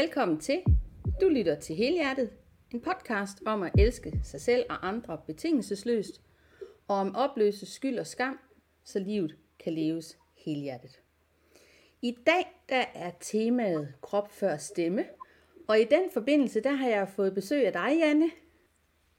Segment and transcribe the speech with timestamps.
[0.00, 0.58] Velkommen til.
[1.20, 2.30] Du lytter til Helhjertet,
[2.74, 6.20] en podcast om at elske sig selv og andre betingelsesløst,
[6.88, 8.38] og om opløse skyld og skam,
[8.84, 11.00] så livet kan leves helhjertet.
[12.02, 15.04] I dag der er temaet krop før stemme,
[15.68, 18.30] og i den forbindelse der har jeg fået besøg af dig, Janne.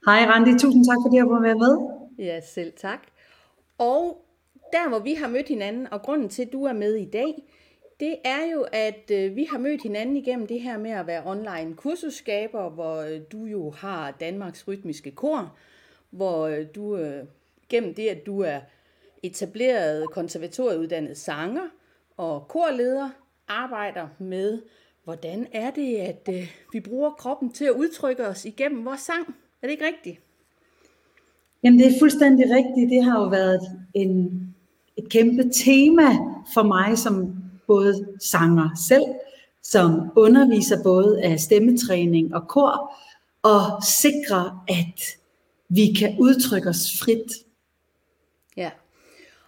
[0.06, 1.78] Hej Randi, tusind tak fordi jeg var med med.
[2.26, 3.00] Ja, selv tak.
[3.78, 4.24] Og
[4.72, 7.34] der hvor vi har mødt hinanden, og grunden til at du er med i dag,
[8.02, 11.22] det er jo, at øh, vi har mødt hinanden igennem det her med at være
[11.26, 15.56] online kursusskaber, hvor øh, du jo har Danmarks Rytmiske Kor,
[16.10, 17.24] hvor øh, du øh,
[17.68, 18.60] gennem det, at du er
[19.22, 21.68] etableret konservatorieuddannet sanger
[22.16, 23.10] og korleder,
[23.48, 24.62] arbejder med,
[25.04, 29.26] hvordan er det, at øh, vi bruger kroppen til at udtrykke os igennem vores sang.
[29.62, 30.20] Er det ikke rigtigt?
[31.64, 32.90] Jamen det er fuldstændig rigtigt.
[32.90, 33.60] Det har jo været
[33.94, 34.40] en,
[34.96, 36.08] et kæmpe tema
[36.54, 37.41] for mig som
[37.72, 37.92] både
[38.32, 39.08] sanger selv,
[39.62, 42.94] som underviser både af stemmetræning og kor,
[43.42, 44.98] og sikrer, at
[45.68, 47.32] vi kan udtrykke os frit.
[48.56, 48.70] Ja.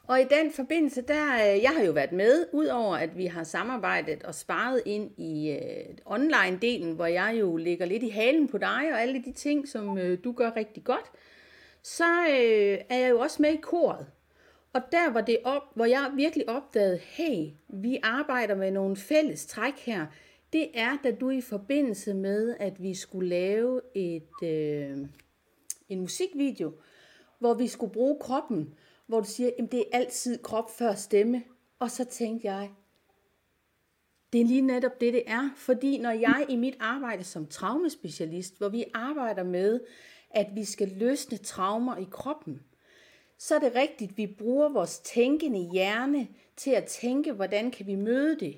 [0.07, 3.45] Og i den forbindelse, der, øh, jeg har jo været med, udover at vi har
[3.45, 8.59] samarbejdet og sparet ind i øh, online-delen, hvor jeg jo ligger lidt i halen på
[8.59, 11.11] dig og alle de ting, som øh, du gør rigtig godt,
[11.83, 14.07] så øh, er jeg jo også med i koret.
[14.75, 19.47] Og der var det op, hvor jeg virkelig opdagede, hey, vi arbejder med nogle fælles
[19.47, 20.07] træk her.
[20.53, 24.99] Det er, da du i forbindelse med, at vi skulle lave et, øh,
[25.89, 26.73] en musikvideo,
[27.39, 28.75] hvor vi skulle bruge kroppen,
[29.07, 31.43] hvor du siger, at det er altid krop før stemme.
[31.79, 32.71] Og så tænkte jeg,
[34.33, 35.51] det er lige netop det, det er.
[35.57, 39.81] Fordi når jeg i mit arbejde som traumespecialist, hvor vi arbejder med,
[40.31, 42.61] at vi skal løsne traumer i kroppen,
[43.49, 47.87] så er det rigtigt, at vi bruger vores tænkende hjerne til at tænke, hvordan kan
[47.87, 48.57] vi møde det.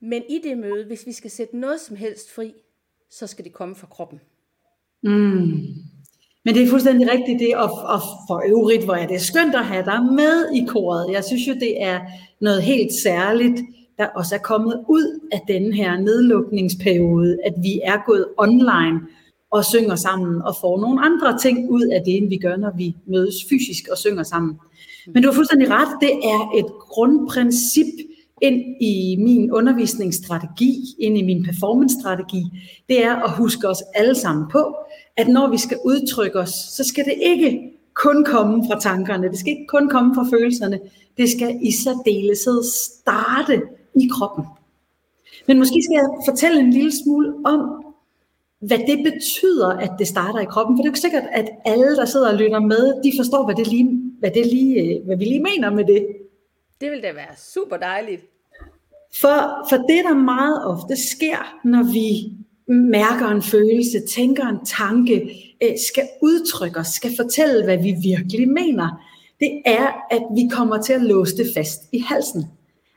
[0.00, 2.54] Men i det møde, hvis vi skal sætte noget som helst fri,
[3.10, 4.20] så skal det komme fra kroppen.
[5.02, 5.10] Mm.
[6.44, 9.64] Men det er fuldstændig rigtigt det, og, og for øvrigt, hvor er det skønt at
[9.64, 11.12] have dig med i koret.
[11.12, 12.00] Jeg synes jo, det er
[12.40, 13.60] noget helt særligt,
[13.98, 19.00] der også er kommet ud af den her nedlukningsperiode, at vi er gået online
[19.50, 22.72] og synger sammen og får nogle andre ting ud af det, end vi gør, når
[22.76, 24.58] vi mødes fysisk og synger sammen.
[25.06, 27.94] Men du har fuldstændig ret, det er et grundprincip
[28.42, 32.42] ind i min undervisningsstrategi, ind i min performance-strategi,
[32.88, 34.74] det er at huske os alle sammen på,
[35.16, 39.38] at når vi skal udtrykke os, så skal det ikke kun komme fra tankerne, det
[39.38, 40.80] skal ikke kun komme fra følelserne,
[41.16, 43.62] det skal i særdeleshed starte
[43.94, 44.44] i kroppen.
[45.46, 47.84] Men måske skal jeg fortælle en lille smule om,
[48.60, 50.76] hvad det betyder, at det starter i kroppen.
[50.76, 53.44] For det er jo ikke sikkert, at alle, der sidder og lytter med, de forstår,
[53.44, 56.06] hvad, det lige, hvad, det lige, øh, hvad vi lige mener med det.
[56.80, 58.22] Det vil da være super dejligt.
[59.14, 62.36] For, for det, der meget ofte sker, når vi
[62.72, 65.14] mærker en følelse, tænker en tanke,
[65.62, 69.06] øh, skal udtrykke os, skal fortælle, hvad vi virkelig mener,
[69.40, 72.44] det er, at vi kommer til at låse det fast i halsen.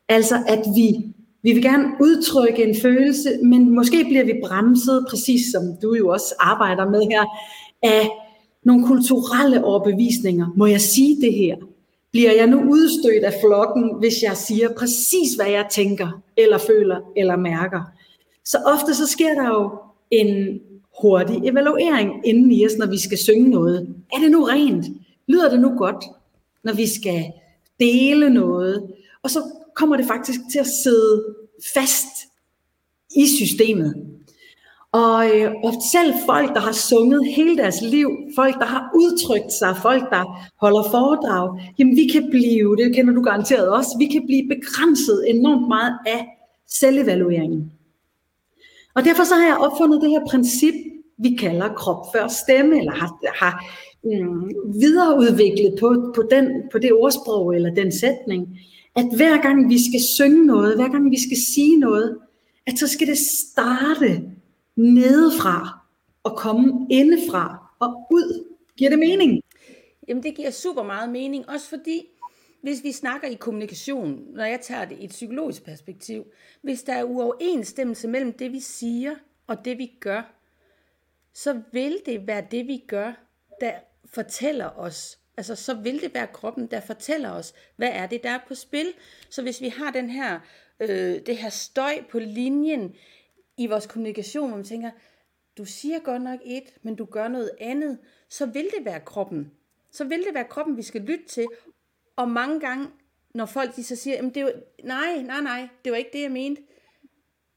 [0.10, 1.14] Altså, at vi
[1.44, 6.10] vi vil gerne udtrykke en følelse, men måske bliver vi bremset, præcis som du jo
[6.10, 7.24] også arbejder med her,
[7.84, 8.10] af
[8.64, 10.48] nogle kulturelle overbevisninger.
[10.56, 11.56] Må jeg sige det her?
[12.12, 16.98] Bliver jeg nu udstødt af flokken, hvis jeg siger præcis, hvad jeg tænker, eller føler,
[17.18, 17.82] eller mærker?
[18.46, 19.72] Så ofte så sker der jo
[20.12, 20.60] en
[21.02, 23.96] hurtig evaluering inden i os, når vi skal synge noget.
[24.14, 24.86] Er det nu rent?
[25.28, 26.06] Lyder det nu godt?
[26.64, 27.24] Når vi skal
[27.80, 28.88] dele noget.
[29.24, 29.40] Og så
[29.76, 31.36] kommer det faktisk til at sidde
[31.74, 32.08] fast
[33.16, 34.14] i systemet.
[34.92, 39.54] Og, øh, og selv folk, der har sunget hele deres liv, folk, der har udtrykt
[39.54, 40.24] sig, folk, der
[40.62, 45.30] holder foredrag, jamen vi kan blive, det kender du garanteret også, vi kan blive begrænset
[45.30, 46.28] enormt meget af
[46.68, 47.72] selvevalueringen.
[48.96, 50.74] Og derfor så har jeg opfundet det her princip,
[51.18, 53.10] vi kalder krop før stemme, eller har,
[53.42, 53.54] har
[54.04, 58.60] mm, videreudviklet på, på, den, på det ordsprog eller den sætning,
[58.96, 62.20] at hver gang vi skal synge noget, hver gang vi skal sige noget,
[62.68, 64.32] at så skal det starte
[64.76, 65.80] nedefra
[66.24, 68.46] og komme indefra og ud.
[68.78, 69.42] Giver det mening?
[70.08, 72.02] Jamen det giver super meget mening, også fordi
[72.62, 76.26] hvis vi snakker i kommunikation, når jeg tager det i et psykologisk perspektiv,
[76.62, 79.16] hvis der er uoverensstemmelse mellem det, vi siger
[79.48, 80.36] og det, vi gør,
[81.34, 83.14] så vil det være det, vi gør,
[83.62, 83.74] der
[84.06, 88.30] fortæller os, Altså, så vil det være kroppen, der fortæller os, hvad er det, der
[88.30, 88.94] er på spil.
[89.30, 90.40] Så hvis vi har den her,
[90.80, 92.96] øh, det her støj på linjen
[93.58, 94.92] i vores kommunikation, hvor man tænker,
[95.58, 97.98] du siger godt nok et, men du gør noget andet,
[98.30, 99.52] så vil det være kroppen.
[99.92, 101.48] Så vil det være kroppen, vi skal lytte til.
[102.16, 102.88] Og mange gange,
[103.34, 104.54] når folk de så siger, Jamen, det var,
[104.84, 106.62] nej, nej, nej, det var ikke det, jeg mente.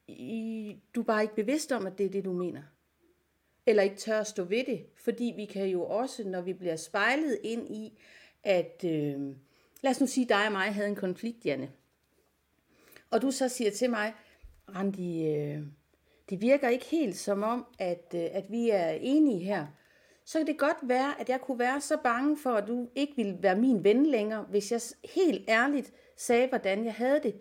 [0.07, 2.61] i, du er bare ikke bevidst om, at det er det, du mener.
[3.67, 4.85] Eller ikke tør at stå ved det.
[4.95, 7.99] Fordi vi kan jo også, når vi bliver spejlet ind i,
[8.43, 9.19] at øh,
[9.81, 11.71] lad os nu sige, dig og mig havde en konflikt, Janne.
[13.11, 14.13] Og du så siger til mig,
[14.75, 15.61] Randi, øh,
[16.29, 19.67] det virker ikke helt som om, at, øh, at vi er enige her.
[20.25, 23.13] Så kan det godt være, at jeg kunne være så bange for, at du ikke
[23.15, 24.81] ville være min ven længere, hvis jeg
[25.13, 27.35] helt ærligt sagde, hvordan jeg havde det.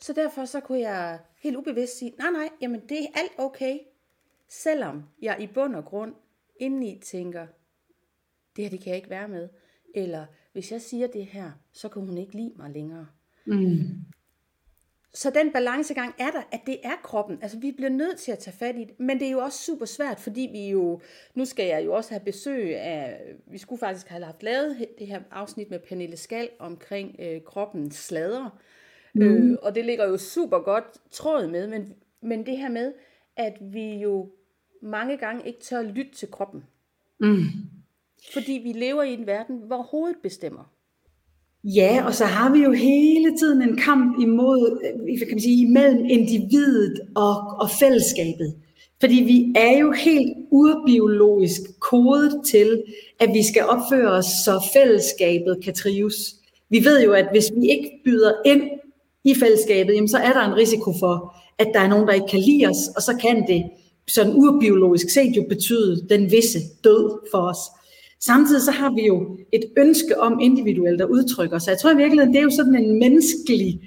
[0.00, 3.78] Så derfor så kunne jeg helt ubevidst sige, nej nej, jamen det er alt okay.
[4.48, 6.14] Selvom jeg i bund og grund
[6.60, 7.46] indeni tænker,
[8.56, 9.48] det her det kan jeg ikke være med.
[9.94, 13.06] Eller hvis jeg siger det her, så kan hun ikke lide mig længere.
[13.46, 13.78] Mm.
[15.14, 17.38] Så den balancegang er der, at det er kroppen.
[17.42, 19.62] Altså vi bliver nødt til at tage fat i det, men det er jo også
[19.62, 21.00] super svært, fordi vi jo,
[21.34, 25.06] nu skal jeg jo også have besøg af, vi skulle faktisk have haft lavet det
[25.06, 28.58] her afsnit med Pernille Skal omkring øh, kroppens slader.
[29.14, 29.22] Mm.
[29.22, 32.92] Øh, og det ligger jo super godt tråd med, men, men det her med,
[33.36, 34.30] at vi jo
[34.82, 36.64] mange gange ikke tør lytte til kroppen.
[37.20, 37.44] Mm.
[38.32, 40.72] Fordi vi lever i en verden, hvor hovedet bestemmer.
[41.64, 45.66] Ja, og så har vi jo hele tiden en kamp imod, øh, kan man sige,
[45.66, 48.54] imellem individet og, og fællesskabet.
[49.00, 52.82] Fordi vi er jo helt urbiologisk kodet til,
[53.20, 56.16] at vi skal opføre os, så fællesskabet kan trives.
[56.70, 58.62] Vi ved jo, at hvis vi ikke byder ind
[59.24, 62.26] i fællesskabet, jamen så er der en risiko for, at der er nogen, der ikke
[62.30, 63.70] kan lide os, og så kan det
[64.08, 67.58] sådan urbiologisk set jo betyde den visse død for os.
[68.20, 71.66] Samtidig så har vi jo et ønske om individuelt at udtrykke os.
[71.66, 73.80] Jeg tror i virkeligheden, det er jo sådan en menneskelig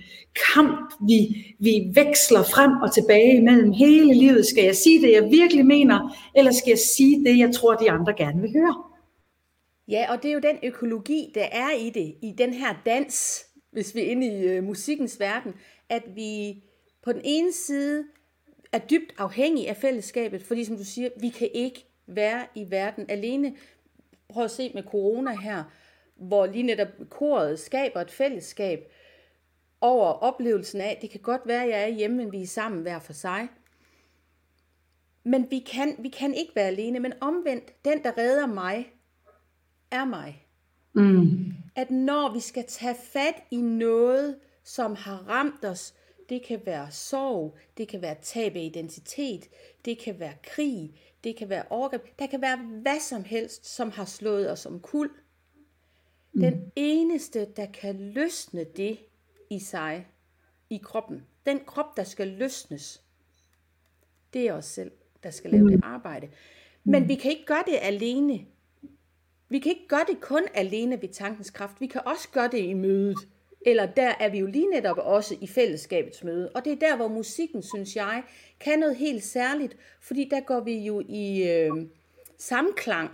[0.54, 4.46] kamp, vi, vi veksler frem og tilbage mellem hele livet.
[4.46, 7.92] Skal jeg sige det, jeg virkelig mener, eller skal jeg sige det, jeg tror, de
[7.92, 8.84] andre gerne vil høre?
[9.88, 13.46] Ja, og det er jo den økologi, der er i det, i den her dans,
[13.72, 15.54] hvis vi er inde i øh, musikkens verden,
[15.90, 16.56] at vi
[17.10, 18.06] på den ene side
[18.72, 23.06] er dybt afhængige af fællesskabet, fordi som du siger, vi kan ikke være i verden
[23.10, 23.56] alene
[24.30, 25.64] prøv at se med corona her,
[26.16, 28.92] hvor lige netop koret skaber et fællesskab
[29.82, 32.82] over oplevelsen af, det kan godt være, at jeg er hjemme, men vi er sammen
[32.82, 33.48] hver for sig.
[35.24, 38.92] Men vi kan, vi kan ikke være alene, men omvendt, den der redder mig,
[39.92, 40.48] er mig.
[40.94, 41.54] Mm.
[41.76, 45.94] At når vi skal tage fat i noget, som har ramt os,
[46.30, 49.50] det kan være sorg, det kan være tab af identitet,
[49.86, 53.92] det kan være krig, det kan være overgreb, der kan være hvad som helst, som
[53.92, 55.10] har slået os om kul.
[56.34, 56.42] Mm.
[56.42, 59.00] Den eneste, der kan løsne det
[59.50, 60.08] i sig,
[60.70, 63.04] i kroppen, den krop, der skal løsnes,
[64.34, 64.92] det er os selv,
[65.24, 65.72] der skal lave mm.
[65.72, 66.30] det arbejde.
[66.84, 68.46] Men vi kan ikke gøre det alene.
[69.50, 71.82] Vi kan ikke gøre det kun alene ved tankens kraft.
[71.82, 73.18] Vi kan også gøre det i mødet.
[73.66, 76.50] Eller der er vi jo lige netop også i fællesskabets møde.
[76.56, 78.24] Og det er der, hvor musikken, synes jeg,
[78.60, 79.78] kan noget helt særligt.
[80.02, 81.72] Fordi der går vi jo i øh,
[82.38, 83.10] samklang.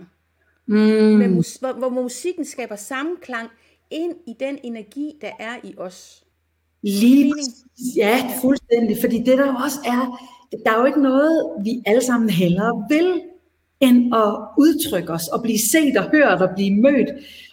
[0.66, 0.76] Mm.
[0.76, 3.48] Med mus- hvor, hvor musikken skaber samklang
[3.90, 6.24] ind i den energi, der er i os.
[6.82, 7.34] Lige
[7.96, 8.96] Ja, fuldstændig.
[9.00, 10.28] Fordi det der også er,
[10.64, 13.22] der er jo ikke noget, vi alle sammen heller vil,
[13.80, 17.08] end at udtrykke os og blive set og hørt og blive mødt.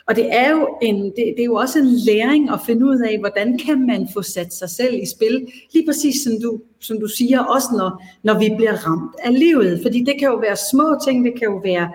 [0.08, 3.00] Og det er jo en, det, det er jo også en læring at finde ud
[3.00, 7.00] af, hvordan kan man få sat sig selv i spil, lige præcis som du, som
[7.00, 9.80] du siger, også når, når vi bliver ramt af livet.
[9.82, 11.90] Fordi det kan jo være små ting, det kan jo være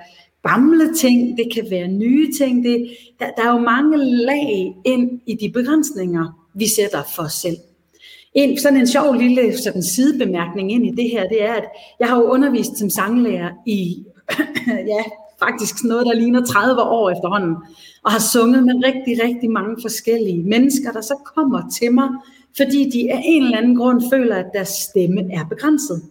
[0.48, 2.64] gamle ting, det kan være nye ting.
[2.64, 7.32] Det, der, der er jo mange lag ind i de begrænsninger, vi sætter for os
[7.32, 7.56] selv.
[8.34, 11.64] En, sådan en sjov lille sådan sidebemærkning ind i det her, det er, at
[12.00, 14.04] jeg har jo undervist som sanglærer i
[14.92, 15.02] ja,
[15.38, 17.56] faktisk noget, der ligner 30 år efterhånden,
[18.02, 22.08] og har sunget med rigtig, rigtig mange forskellige mennesker, der så kommer til mig,
[22.56, 26.02] fordi de af en eller anden grund føler, at deres stemme er begrænset.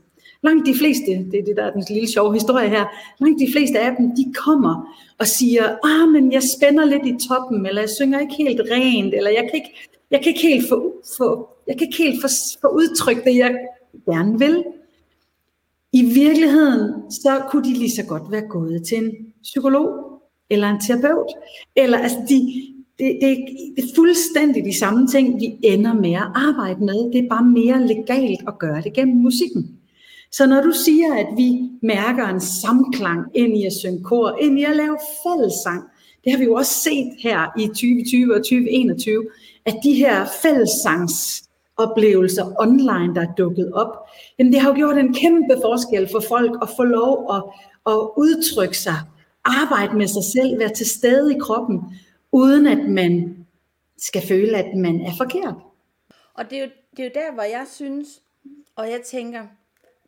[0.44, 2.86] Langt de fleste, det er det, der er den lille sjove historie her,
[3.20, 7.28] langt de fleste af dem, de kommer og siger, ah, men jeg spænder lidt i
[7.28, 10.70] toppen, eller jeg synger ikke helt rent, eller jeg kan ikke, jeg kan ikke helt
[10.70, 12.28] få, få, jeg kan ikke helt få,
[12.62, 13.56] få udtrykt det, jeg
[14.06, 14.64] gerne vil.
[16.00, 19.12] I virkeligheden, så kunne de lige så godt være gået til en
[19.44, 19.89] psykolog
[20.50, 21.32] eller en terapeut.
[21.75, 22.36] Eller altså, de,
[23.00, 23.38] det, det,
[23.75, 27.12] det er fuldstændig de samme ting, vi ender med at arbejde med.
[27.13, 29.77] Det er bare mere legalt at gøre det gennem musikken.
[30.32, 34.60] Så når du siger, at vi mærker en samklang ind i at synge kor, ind
[34.60, 35.84] i at lave fællessang,
[36.24, 39.25] det har vi jo også set her i 2020 og 2021,
[39.66, 41.47] at de her fællessangs
[41.77, 46.19] oplevelser online, der er dukket op, jamen det har jo gjort en kæmpe forskel for
[46.29, 47.43] folk at få lov at,
[47.91, 48.96] at udtrykke sig,
[49.46, 51.81] arbejde med sig selv, være til stede i kroppen,
[52.31, 53.46] uden at man
[53.98, 55.55] skal føle, at man er forkert.
[56.34, 58.22] Og det er jo, det er jo der, hvor jeg synes,
[58.77, 59.48] Og jeg tænker,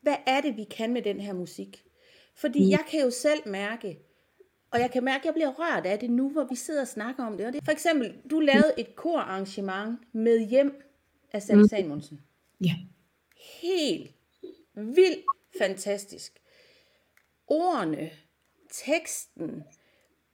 [0.01, 1.83] hvad er det, vi kan med den her musik?
[2.35, 2.69] Fordi mm.
[2.69, 3.99] jeg kan jo selv mærke,
[4.71, 6.88] og jeg kan mærke, at jeg bliver rørt af det nu, hvor vi sidder og
[6.88, 7.45] snakker om det.
[7.45, 10.88] Og det for eksempel, du lavede et korarrangement med hjem
[11.31, 11.67] af Sally mm.
[11.67, 12.21] Samuelsen.
[12.62, 12.75] Ja.
[13.62, 14.15] Helt
[14.74, 15.25] vildt
[15.59, 16.39] fantastisk.
[17.48, 18.12] Ordene,
[18.71, 19.63] teksten,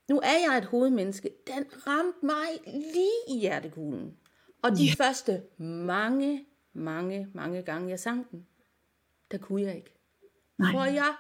[0.09, 4.17] nu er jeg et hovedmenneske, den ramte mig lige i hjertekuglen.
[4.61, 4.93] Og de ja.
[4.97, 8.47] første mange, mange, mange gange, jeg sang den,
[9.31, 9.93] der kunne jeg ikke.
[10.57, 10.71] Nej.
[10.71, 11.15] For jeg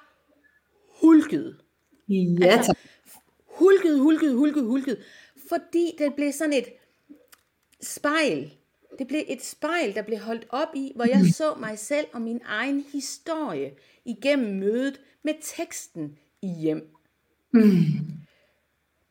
[1.01, 1.57] hulkede.
[2.09, 2.77] Ja, altså,
[3.45, 5.03] hulkede, hulkede, hulkede, hulkede.
[5.49, 6.65] Fordi det blev sådan et
[7.81, 8.57] spejl.
[8.99, 12.21] Det blev et spejl, der blev holdt op i, hvor jeg så mig selv og
[12.21, 13.73] min egen historie
[14.05, 16.95] igennem mødet med teksten i hjem.
[17.51, 17.61] Mm.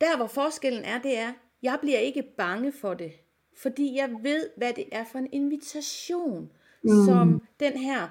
[0.00, 3.12] Der hvor forskellen er, det er, jeg bliver ikke bange for det,
[3.56, 6.50] fordi jeg ved, hvad det er for en invitation,
[6.82, 7.04] mm.
[7.06, 8.08] som den her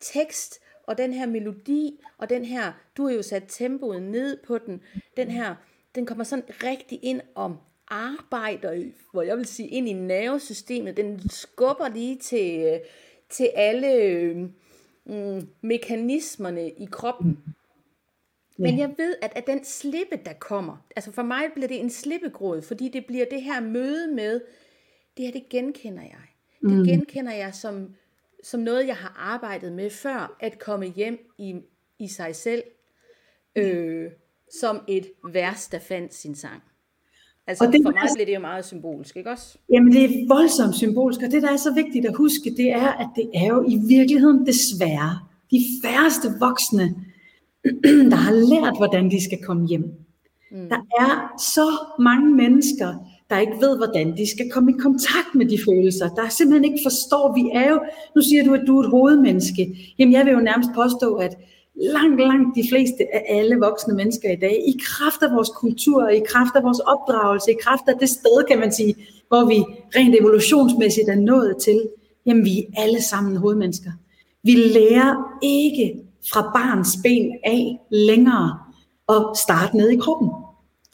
[0.00, 4.58] tekst og den her melodi og den her, du har jo sat tempoet ned på
[4.58, 4.82] den,
[5.16, 5.54] den her,
[5.94, 7.56] den kommer sådan rigtig ind om
[7.88, 10.96] arbejder, hvor jeg vil sige, ind i nervesystemet.
[10.96, 12.80] Den skubber lige til,
[13.28, 14.34] til alle
[15.04, 17.38] mm, mekanismerne i kroppen.
[18.58, 21.90] Men jeg ved, at, at den slippe, der kommer, altså for mig bliver det en
[21.90, 24.40] slippegråd, fordi det bliver det her møde med,
[25.16, 26.22] det her, det genkender jeg.
[26.62, 26.84] Det mm.
[26.84, 27.94] genkender jeg som,
[28.42, 31.60] som noget, jeg har arbejdet med før, at komme hjem i,
[31.98, 32.62] i sig selv,
[33.56, 34.10] øh,
[34.60, 36.62] som et vers, der fandt sin sang.
[37.46, 39.58] Altså og det, for mig altså, det jo meget symbolsk, ikke også?
[39.72, 42.88] Jamen det er voldsomt symbolsk, og det der er så vigtigt at huske, det er,
[42.88, 45.18] at det er jo i virkeligheden desværre
[45.50, 46.94] de færreste voksne,
[48.12, 49.92] der har lært, hvordan de skal komme hjem.
[50.50, 50.68] Mm.
[50.68, 52.94] Der er så mange mennesker,
[53.30, 56.84] der ikke ved, hvordan de skal komme i kontakt med de følelser, der simpelthen ikke
[56.84, 57.80] forstår, vi er jo,
[58.14, 59.94] nu siger du, at du er et hovedmenneske.
[59.98, 61.36] Jamen jeg vil jo nærmest påstå, at
[61.76, 66.08] langt, langt de fleste af alle voksne mennesker i dag, i kraft af vores kultur,
[66.08, 68.94] i kraft af vores opdragelse, i kraft af det sted, kan man sige,
[69.28, 69.64] hvor vi
[69.96, 71.88] rent evolutionsmæssigt er nået til,
[72.26, 73.90] jamen vi er alle sammen hovedmennesker.
[74.42, 75.94] Vi lærer ikke
[76.32, 78.58] fra barns ben af længere
[79.08, 80.30] at starte ned i kroppen.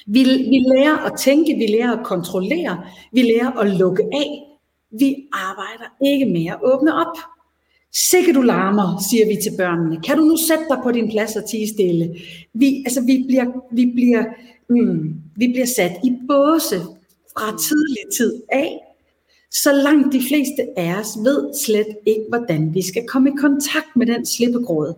[0.06, 4.28] Vi, vi lærer at tænke, vi lærer at kontrollere, vi lærer at lukke af.
[4.90, 7.16] Vi arbejder ikke med at åbne op.
[7.94, 10.00] Sikke du larmer, siger vi til børnene.
[10.00, 12.14] Kan du nu sætte dig på din plads og tige stille?
[12.54, 14.24] Vi, altså, vi, bliver, vi, bliver,
[14.68, 16.80] mm, vi bliver sat i båse
[17.32, 18.78] fra tidlig tid af,
[19.50, 23.96] så langt de fleste af os ved slet ikke, hvordan vi skal komme i kontakt
[23.96, 24.94] med den slippegråd.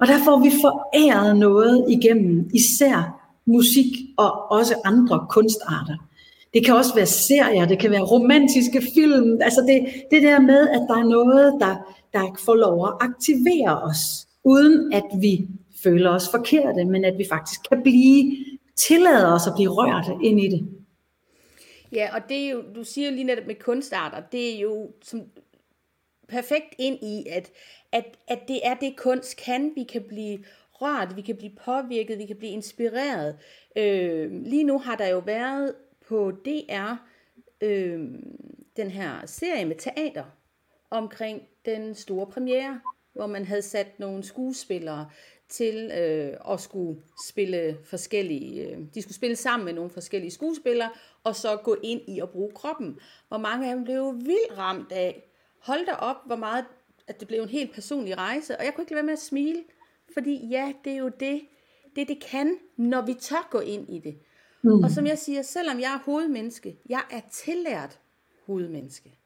[0.00, 5.96] Og der får vi foræret noget igennem, især musik og også andre kunstarter.
[6.54, 9.38] Det kan også være serier, det kan være romantiske film.
[9.40, 13.82] Altså det, det der med, at der er noget, der, der får lov at aktivere
[13.82, 15.48] os, uden at vi
[15.82, 18.36] føler os forkerte, men at vi faktisk kan blive,
[18.76, 20.68] tillade os at blive rørt ind i det.
[21.92, 24.90] Ja, og det er jo, du siger jo lige netop med kunstarter, det er jo
[25.02, 25.22] som
[26.28, 27.50] perfekt ind i, at,
[27.92, 30.38] at, at det er det kunst kan, vi kan blive
[30.72, 33.38] rørt, vi kan blive påvirket, vi kan blive inspireret.
[33.76, 35.74] Øh, lige nu har der jo været
[36.08, 36.94] på DR
[37.60, 38.00] øh,
[38.76, 40.24] den her serie med teater
[40.90, 42.80] omkring den store premiere,
[43.12, 45.10] hvor man havde sat nogle skuespillere
[45.48, 50.90] til øh, at skulle spille forskellige, øh, de skulle spille sammen med nogle forskellige skuespillere,
[51.24, 52.98] og så gå ind i at bruge kroppen.
[53.28, 55.24] Hvor mange af dem blev vildt ramt af,
[55.58, 56.64] hold da op, hvor meget,
[57.06, 59.18] at det blev en helt personlig rejse, og jeg kunne ikke lade være med at
[59.18, 59.64] smile,
[60.12, 61.40] fordi ja, det er jo det,
[61.96, 64.18] det det kan, når vi tør gå ind i det.
[64.62, 64.84] Mm.
[64.84, 68.00] Og som jeg siger, selvom jeg er hovedmenneske, jeg er tillært
[68.46, 69.17] hovedmenneske.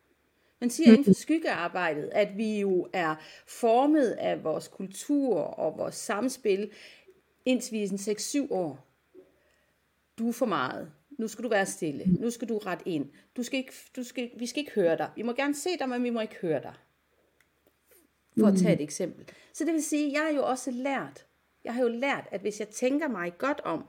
[0.62, 0.92] Man siger mm.
[0.92, 3.14] inden for skyggearbejdet, at vi jo er
[3.46, 6.70] formet af vores kultur og vores samspil,
[7.44, 8.86] indtil vi er 6-7 år.
[10.18, 10.92] Du er for meget.
[11.18, 12.04] Nu skal du være stille.
[12.04, 13.10] Nu skal du ret ind.
[13.36, 15.10] Du skal ikke, du skal, vi skal ikke høre dig.
[15.16, 16.74] Vi må gerne se dig, men vi må ikke høre dig.
[18.38, 19.28] For at tage et eksempel.
[19.52, 21.26] Så det vil sige, jeg har jo også lært,
[21.64, 23.84] jeg har jo lært, at hvis jeg tænker mig godt om,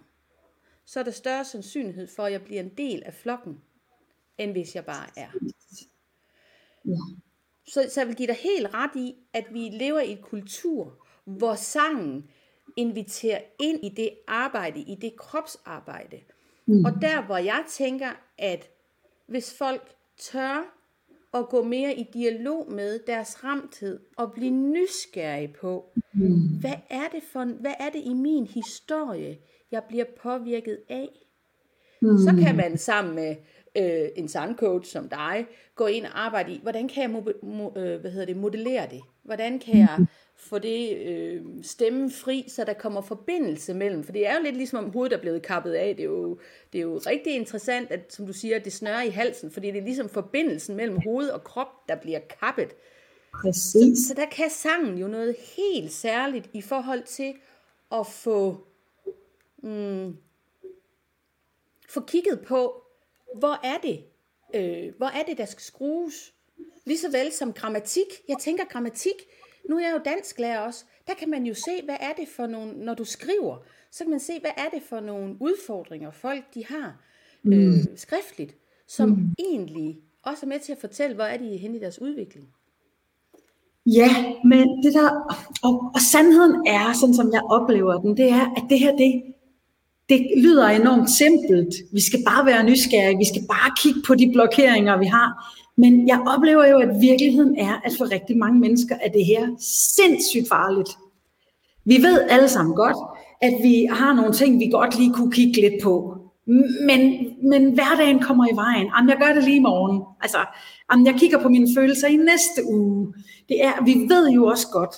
[0.86, 3.62] så er der større sandsynlighed for, at jeg bliver en del af flokken,
[4.38, 5.53] end hvis jeg bare er.
[6.86, 6.98] Ja.
[7.68, 10.94] Så, så jeg vil give dig helt ret i, at vi lever i et kultur,
[11.26, 12.30] hvor sangen
[12.78, 16.20] inviterer ind i det arbejde, i det kropsarbejde.
[16.66, 16.86] Mm.
[16.86, 18.70] Og der, hvor jeg tænker, at
[19.28, 20.80] hvis folk tør
[21.34, 26.60] at gå mere i dialog med deres ramthed og blive nysgerrig på, mm.
[26.60, 29.38] hvad er det for hvad er det i min historie,
[29.72, 31.10] jeg bliver påvirket af?
[32.02, 32.18] Mm.
[32.18, 33.36] Så kan man sammen med
[33.78, 37.80] øh, en sangcoach som dig gå ind og arbejde i, hvordan kan jeg mo- mo-
[37.80, 39.02] øh, hvad hedder det, modellere det?
[39.24, 44.04] Hvordan kan jeg få det øh, stemme fri, så der kommer forbindelse mellem?
[44.04, 45.96] For det er jo lidt ligesom om hovedet er blevet kappet af.
[45.96, 46.40] Det er jo,
[46.74, 49.78] det er jo rigtig interessant, at som du siger, det snører i halsen, fordi det
[49.78, 52.76] er ligesom forbindelsen mellem hoved og krop, der bliver kappet.
[53.42, 54.08] Præcis.
[54.08, 57.34] Så der kan sangen jo noget helt særligt i forhold til
[57.92, 58.68] at få,
[59.64, 60.18] mm,
[61.90, 62.83] få kigget på,
[63.40, 64.04] hvor er det,
[64.56, 66.34] øh, hvor er det, der skal skrues.
[66.86, 68.06] Lige så vel som grammatik.
[68.30, 69.16] Jeg tænker grammatik,
[69.70, 72.48] nu er jeg jo dansklærer også, der kan man jo se, hvad er det for
[72.48, 73.58] nogle, når du skriver,
[73.92, 76.96] så kan man se, hvad er det for nogle udfordringer, folk de har
[77.46, 78.56] øh, skriftligt,
[78.88, 79.36] som mm.
[79.40, 82.48] egentlig også er med til at fortælle, hvor er de henne i deres udvikling.
[83.86, 84.10] Ja,
[84.44, 85.10] men det der,
[85.64, 89.24] og, og sandheden er, sådan som jeg oplever den, det er, at det her, det,
[90.10, 91.74] det lyder enormt simpelt.
[91.94, 95.30] Vi skal bare være nysgerrige, vi skal bare kigge på de blokeringer, vi har.
[95.78, 99.48] Men jeg oplever jo, at virkeligheden er, at for rigtig mange mennesker er det her
[99.96, 100.90] sindssygt farligt.
[101.86, 102.98] Vi ved alle sammen godt,
[103.42, 106.18] at vi har nogle ting, vi godt lige kunne kigge lidt på.
[106.86, 107.00] Men,
[107.44, 108.88] men hverdagen kommer i vejen.
[108.96, 110.02] Jamen, jeg gør det lige i morgen.
[110.22, 110.38] Altså,
[110.92, 113.14] jamen, jeg kigger på mine følelser i næste uge.
[113.50, 114.96] Det er, vi ved jo også godt,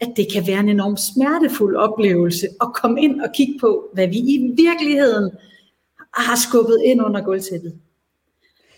[0.00, 4.06] at det kan være en enorm smertefuld oplevelse at komme ind og kigge på, hvad
[4.06, 5.30] vi i virkeligheden
[6.14, 7.72] har skubbet ind under gulvtæppet.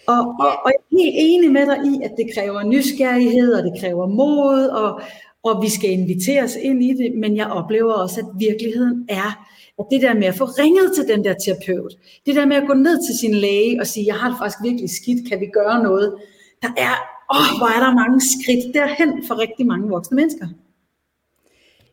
[0.06, 3.62] Og, og, og jeg er helt enig med dig i, at det kræver nysgerrighed, og
[3.62, 5.00] det kræver mod, og,
[5.42, 9.46] og vi skal inviteres ind i det, men jeg oplever også, at virkeligheden er,
[9.78, 11.92] at det der med at få ringet til den der terapeut,
[12.26, 14.62] det der med at gå ned til sin læge og sige, jeg har det faktisk
[14.62, 16.14] virkelig skidt, kan vi gøre noget?
[16.62, 16.94] Der er,
[17.34, 20.46] åh, hvor er der mange skridt derhen for rigtig mange voksne mennesker.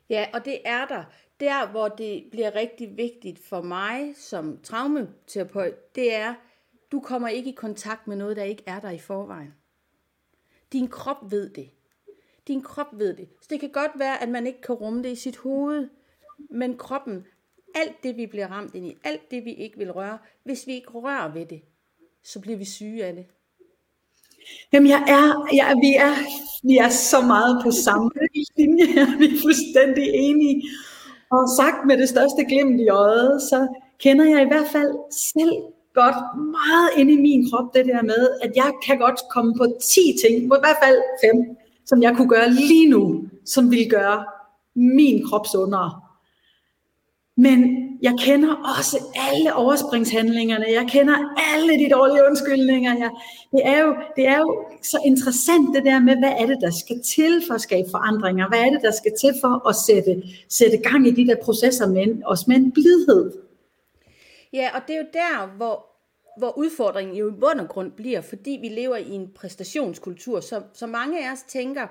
[0.09, 1.03] Ja, og det er der.
[1.39, 6.35] Der, hvor det bliver rigtig vigtigt for mig som traumaterapeut, det er,
[6.91, 9.53] du kommer ikke i kontakt med noget, der ikke er der i forvejen.
[10.73, 11.69] Din krop ved det.
[12.47, 13.29] Din krop ved det.
[13.41, 15.89] Så det kan godt være, at man ikke kan rumme det i sit hoved,
[16.49, 17.27] men kroppen,
[17.75, 20.73] alt det vi bliver ramt ind i, alt det vi ikke vil røre, hvis vi
[20.73, 21.61] ikke rører ved det,
[22.23, 23.25] så bliver vi syge af det.
[24.73, 26.13] Jamen, jeg er, jeg, vi, er,
[26.63, 28.09] vi er så meget på samme
[28.57, 28.85] linje
[29.19, 30.63] Vi er fuldstændig enige.
[31.31, 33.67] Og sagt med det største glimt i øjet, så
[33.99, 34.91] kender jeg i hvert fald
[35.33, 35.53] selv
[35.93, 36.19] godt
[36.57, 40.15] meget inde i min krop det der med, at jeg kan godt komme på 10
[40.21, 40.97] ting, på i hvert fald
[41.33, 44.25] 5, som jeg kunne gøre lige nu, som ville gøre
[44.75, 46.06] min krop sundere.
[47.39, 50.65] Men jeg kender også alle overspringshandlingerne.
[50.69, 51.15] Jeg kender
[51.53, 52.97] alle de dårlige undskyldninger.
[52.97, 53.11] Jeg,
[53.51, 56.71] det, er jo, det er jo så interessant det der med, hvad er det, der
[56.71, 58.47] skal til for at skabe forandringer?
[58.47, 61.87] Hvad er det, der skal til for at sætte, sætte gang i de der processer,
[61.87, 63.31] med, også med en blidhed?
[64.53, 65.85] Ja, og det er jo der, hvor,
[66.37, 70.61] hvor udfordringen jo i bund og grund bliver, fordi vi lever i en præstationskultur, så,
[70.73, 71.87] så mange af os tænker,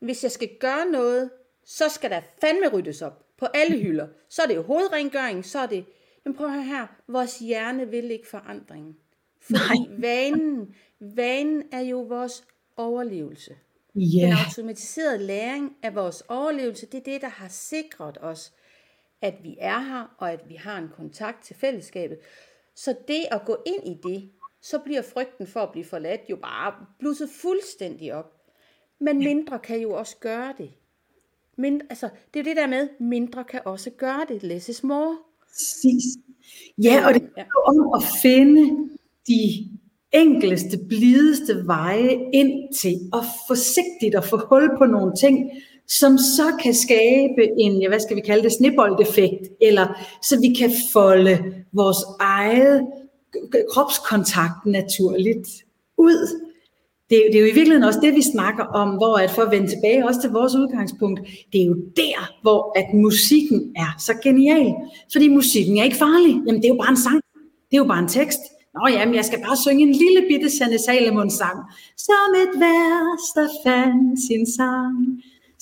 [0.00, 1.30] hvis jeg skal gøre noget,
[1.64, 4.06] så skal der fandme ryddes op på alle hylder.
[4.28, 5.84] Så er det jo hovedrengøring, så er det...
[6.24, 8.96] Men prøv at høre her, vores hjerne vil ikke forandringen.
[9.40, 9.98] Fordi Nej.
[9.98, 12.44] vanen, vanen er jo vores
[12.76, 13.56] overlevelse.
[13.96, 14.28] Yeah.
[14.28, 18.52] Den automatiserede læring af vores overlevelse, det er det, der har sikret os,
[19.22, 22.18] at vi er her, og at vi har en kontakt til fællesskabet.
[22.74, 26.36] Så det at gå ind i det, så bliver frygten for at blive forladt jo
[26.36, 28.32] bare blusset fuldstændig op.
[29.00, 30.72] Men mindre kan jo også gøre det.
[31.62, 34.42] Mindre, altså, det er det der med, mindre kan også gøre det.
[34.42, 35.16] Less is more.
[35.48, 36.04] Præcis.
[36.82, 38.88] Ja, og det er jo om at finde
[39.26, 39.68] de
[40.12, 45.50] enkleste, blideste veje ind til, og forsigtigt at få hul på nogle ting,
[45.88, 50.54] som så kan skabe en, ja, hvad skal vi kalde det, snibboldeffekt, eller så vi
[50.54, 52.86] kan folde vores eget
[53.70, 55.48] kropskontakt naturligt
[55.98, 56.51] ud.
[57.12, 59.50] Det det er jo i virkeligheden også det, vi snakker om, hvor at for at
[59.54, 61.20] vende tilbage også til vores udgangspunkt,
[61.52, 64.74] det er jo der, hvor at musikken er så genial.
[65.12, 66.34] Fordi musikken er ikke farlig.
[66.46, 67.20] Jamen, det er jo bare en sang.
[67.68, 68.42] Det er jo bare en tekst.
[68.74, 71.58] Nå jamen, jeg skal bare synge en lille bitte Sanne Salomon sang.
[72.06, 74.96] Som et vers, der fandt sin sang.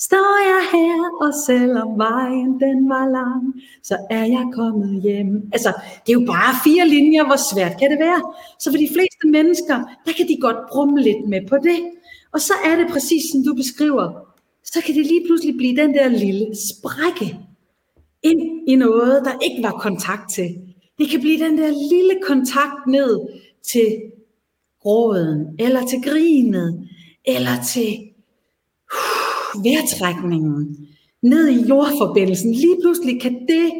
[0.07, 3.43] Står jeg her, og selvom vejen den var lang,
[3.83, 5.49] så er jeg kommet hjem.
[5.53, 8.21] Altså, det er jo bare fire linjer, hvor svært kan det være?
[8.59, 11.79] Så for de fleste mennesker, der kan de godt brumme lidt med på det.
[12.33, 14.07] Og så er det præcis som du beskriver.
[14.63, 17.37] Så kan det lige pludselig blive den der lille sprække
[18.23, 20.49] ind i noget, der ikke var kontakt til.
[20.97, 23.19] Det kan blive den der lille kontakt ned
[23.71, 24.01] til
[24.81, 26.87] gråden, eller til grinet,
[27.25, 28.11] eller til
[29.63, 30.87] vejrtrækningen,
[31.21, 32.51] ned i jordforbindelsen.
[32.51, 33.71] Lige pludselig kan det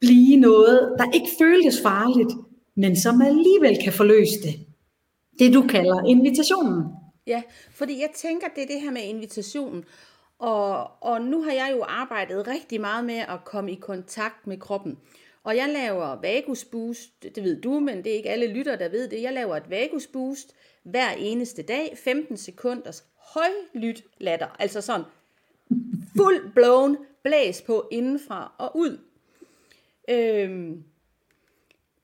[0.00, 2.32] blive noget, der ikke føles farligt,
[2.76, 4.54] men som alligevel kan forløse det.
[5.38, 6.84] det, du kalder invitationen.
[7.26, 9.84] Ja, fordi jeg tænker, det er det her med invitationen.
[10.38, 14.58] Og, og nu har jeg jo arbejdet rigtig meget med at komme i kontakt med
[14.58, 14.98] kroppen.
[15.44, 18.88] Og jeg laver vagus boost, det ved du, men det er ikke alle lytter, der
[18.88, 19.22] ved det.
[19.22, 24.56] Jeg laver et vagus boost hver eneste dag, 15 sekunders højlydt latter.
[24.58, 25.04] Altså sådan
[26.16, 28.98] fuld blown blæs på indenfra og ud.
[30.08, 30.84] Øhm,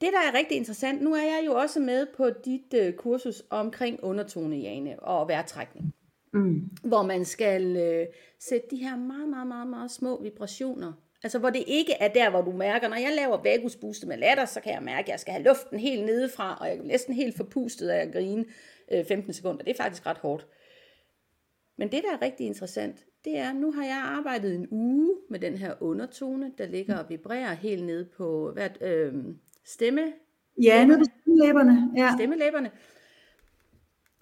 [0.01, 3.43] det, der er rigtig interessant, nu er jeg jo også med på dit uh, kursus
[3.51, 5.95] omkring undertone, Jane, og vejrtrækning.
[6.33, 6.71] Mm.
[6.83, 10.93] Hvor man skal uh, sætte de her meget, meget, meget, meget små vibrationer.
[11.23, 14.17] Altså hvor det ikke er der, hvor du mærker, når jeg laver vagus boost med
[14.17, 16.83] latter, så kan jeg mærke, at jeg skal have luften helt nedefra, og jeg er
[16.83, 18.45] næsten helt forpustet af at grine
[18.99, 19.64] uh, 15 sekunder.
[19.64, 20.47] Det er faktisk ret hårdt.
[21.79, 25.38] Men det, der er rigtig interessant, det er, nu har jeg arbejdet en uge med
[25.38, 29.14] den her undertone, der ligger og vibrerer helt ned på hvert, øh,
[29.64, 30.12] stemme.
[30.62, 31.91] Ja, nede på stemmelæberne.
[31.97, 32.12] Ja.
[32.17, 32.71] Stemmelæberne.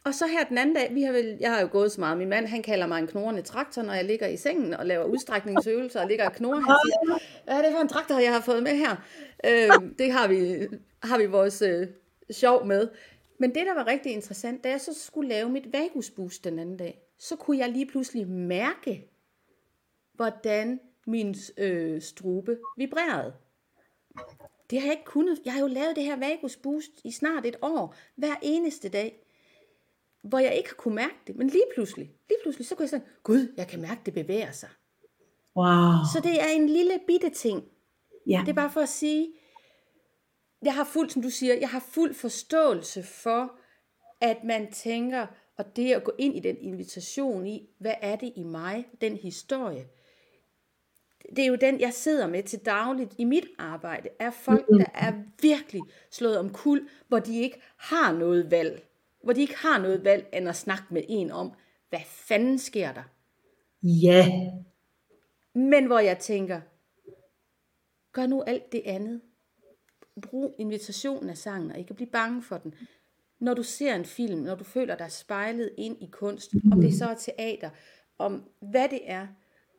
[0.04, 2.18] Og så her den anden dag, vi har vel, jeg har jo gået så meget,
[2.18, 5.04] min mand han kalder mig en knorrende traktor, når jeg ligger i sengen og laver
[5.04, 6.60] udstrækningsøvelser og ligger og knurrer.
[6.60, 8.96] Han siger, hvad er det for en traktor, jeg har fået med her?
[9.46, 10.66] Øh, det har vi,
[11.02, 11.86] har vi vores øh,
[12.30, 12.88] sjov med.
[13.38, 16.76] Men det, der var rigtig interessant, da jeg så skulle lave mit vagusboost den anden
[16.76, 19.10] dag, så kunne jeg lige pludselig mærke,
[20.12, 23.34] hvordan min øh, strube vibrerede.
[24.70, 25.40] Det har jeg ikke kunnet.
[25.44, 29.26] Jeg har jo lavet det her vagus boost i snart et år, hver eneste dag,
[30.22, 31.36] hvor jeg ikke kunne mærke det.
[31.36, 34.52] Men lige pludselig, lige pludselig, så kunne jeg sige, gud, jeg kan mærke, det bevæger
[34.52, 34.68] sig.
[35.56, 35.92] Wow.
[36.14, 37.64] Så det er en lille bitte ting.
[38.26, 38.40] Ja.
[38.40, 39.32] Det er bare for at sige,
[40.62, 43.58] jeg har fuld, som du siger, jeg har fuld forståelse for,
[44.20, 45.26] at man tænker,
[45.56, 49.16] og det at gå ind i den invitation i, hvad er det i mig, den
[49.16, 49.86] historie,
[51.36, 54.86] det er jo den, jeg sidder med til dagligt i mit arbejde, er folk, der
[54.94, 58.82] er virkelig slået om kul, hvor de ikke har noget valg.
[59.24, 61.52] Hvor de ikke har noget valg, end at snakke med en om,
[61.88, 63.02] hvad fanden sker der?
[63.82, 64.26] Ja.
[65.54, 66.60] Men hvor jeg tænker,
[68.12, 69.20] gør nu alt det andet.
[70.22, 72.74] Brug invitationen af sangen, og ikke blive bange for den.
[73.40, 76.94] Når du ser en film, når du føler dig spejlet ind i kunst, om det
[76.94, 77.70] så er teater,
[78.18, 79.26] om hvad det er,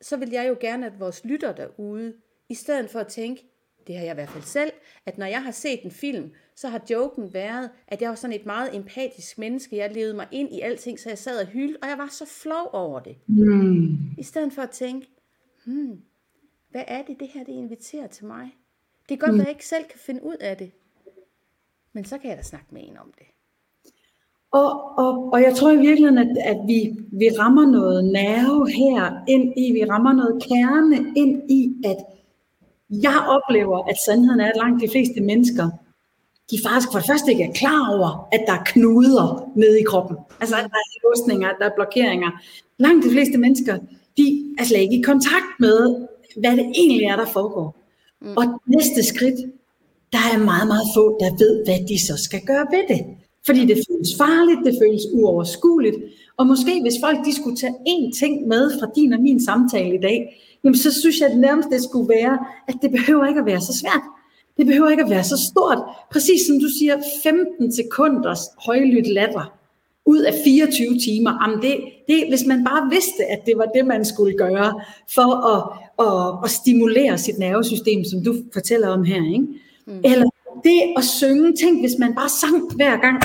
[0.01, 2.13] så vil jeg jo gerne, at vores lytter derude,
[2.49, 3.43] i stedet for at tænke,
[3.87, 4.71] det har jeg i hvert fald selv,
[5.05, 8.35] at når jeg har set en film, så har joken været, at jeg var sådan
[8.35, 9.77] et meget empatisk menneske.
[9.77, 12.25] Jeg levede mig ind i alting, så jeg sad og hyldte, og jeg var så
[12.25, 13.17] flov over det.
[13.27, 13.97] Mm.
[14.17, 15.07] I stedet for at tænke,
[15.65, 16.01] hmm,
[16.69, 18.55] hvad er det, det her det inviterer til mig?
[19.09, 19.39] Det kan godt mm.
[19.39, 20.71] at jeg ikke selv kan finde ud af det.
[21.93, 23.25] Men så kan jeg da snakke med en om det.
[24.51, 26.79] Og, og, og jeg tror i virkeligheden, at, at vi,
[27.11, 31.97] vi rammer noget nerve her ind i, vi rammer noget kerne ind i, at
[32.89, 35.69] jeg oplever, at sandheden er, at langt de fleste mennesker,
[36.51, 39.83] de faktisk for det første ikke er klar over, at der er knuder nede i
[39.83, 40.17] kroppen.
[40.39, 42.31] Altså, at der er låsninger, at der er blokeringer.
[42.77, 43.77] Langt de fleste mennesker,
[44.17, 46.07] de er slet ikke i kontakt med,
[46.41, 47.75] hvad det egentlig er, der foregår.
[48.21, 48.37] Mm.
[48.37, 49.39] Og næste skridt,
[50.11, 53.01] der er meget, meget få, der ved, hvad de så skal gøre ved det.
[53.47, 55.97] Fordi det føles farligt, det føles uoverskueligt.
[56.37, 59.95] Og måske hvis folk de skulle tage én ting med fra din og min samtale
[59.95, 60.17] i dag,
[60.63, 63.61] jamen så synes jeg at nærmest det skulle være, at det behøver ikke at være
[63.61, 64.03] så svært.
[64.57, 65.77] Det behøver ikke at være så stort.
[66.11, 69.53] Præcis som du siger, 15 sekunders højlydt latter
[70.05, 71.31] ud af 24 timer.
[71.41, 74.81] Jamen det, det, hvis man bare vidste, at det var det, man skulle gøre
[75.15, 75.61] for at,
[76.07, 79.33] at, at stimulere sit nervesystem, som du fortæller om her.
[79.33, 79.47] Ikke?
[79.85, 80.01] Mm.
[80.03, 80.29] Eller
[80.63, 83.15] det at synge, tænk hvis man bare sang hver gang.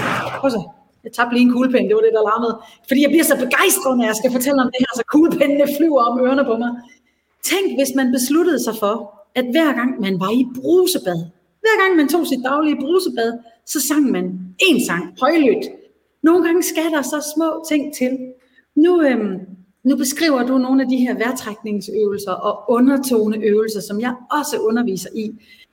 [0.40, 0.62] Prøv så,
[1.04, 2.54] jeg tabte lige en kuglepen, det var det, der larmede.
[2.88, 6.02] Fordi jeg bliver så begejstret, når jeg skal fortælle om det her, så kuglepennene flyver
[6.08, 6.70] om ørerne på mig.
[7.50, 8.94] Tænk, hvis man besluttede sig for,
[9.34, 11.18] at hver gang man var i brusebad,
[11.64, 13.30] hver gang man tog sit daglige brusebad,
[13.72, 14.24] så sang man
[14.68, 15.64] en sang højlydt.
[16.22, 18.12] Nogle gange skal der så små ting til.
[18.74, 19.34] Nu, øhm,
[19.84, 25.30] nu beskriver du nogle af de her vejrtrækningsøvelser og undertoneøvelser, som jeg også underviser i.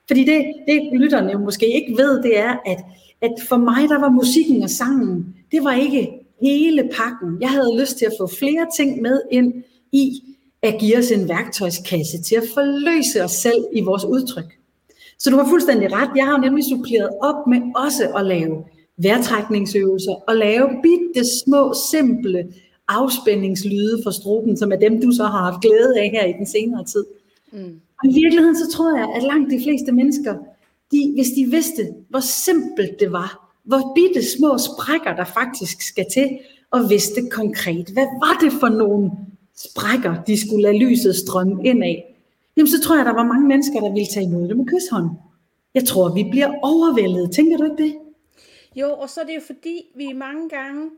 [0.08, 2.80] Fordi det, det lytterne jo måske ikke ved, det er, at,
[3.22, 6.10] at for mig, der var musikken og sangen, det var ikke
[6.42, 7.42] hele pakken.
[7.42, 9.54] Jeg havde lyst til at få flere ting med ind
[9.92, 10.22] i
[10.62, 14.60] at give os en værktøjskasse til at forløse os selv i vores udtryk.
[15.20, 16.10] Så du har fuldstændig ret.
[16.16, 18.64] Jeg har nemlig suppleret op med også at lave
[18.98, 22.48] vejrtrækningsøvelser og lave bitte små, simple
[22.90, 26.46] afspændingslyde for struben, som er dem, du så har haft glæde af her i den
[26.46, 27.06] senere tid.
[27.52, 27.82] Mm.
[28.00, 30.36] Og i virkeligheden så tror jeg, at langt de fleste mennesker,
[30.92, 36.06] de, hvis de vidste, hvor simpelt det var, hvor bitte små sprækker, der faktisk skal
[36.14, 36.40] til,
[36.72, 39.12] og vidste konkret, hvad var det for nogle
[39.58, 42.16] sprækker, de skulle lade lyset strømme ind af,
[42.58, 45.10] jamen så tror jeg, der var mange mennesker, der ville tage imod det med kysshånd.
[45.74, 47.32] Jeg tror, vi bliver overvældet.
[47.32, 47.96] Tænker du ikke det?
[48.76, 50.90] Jo, og så er det jo fordi, vi mange gange,